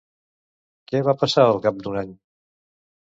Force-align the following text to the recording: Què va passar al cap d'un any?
Què 0.91 1.01
va 1.09 1.15
passar 1.25 1.45
al 1.51 1.61
cap 1.69 1.85
d'un 1.85 2.01
any? 2.05 2.17